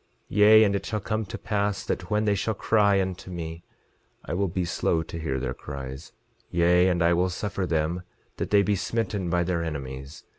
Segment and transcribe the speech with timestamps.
[0.31, 3.61] 11:24 Yea, and it shall come to pass that when they shall cry unto me
[4.25, 6.11] I will be slow to hear their cries;
[6.49, 8.01] yea, and I will suffer them
[8.37, 10.23] that they be smitten by their enemies.